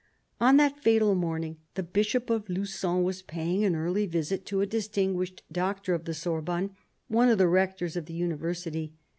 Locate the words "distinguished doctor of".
4.65-6.05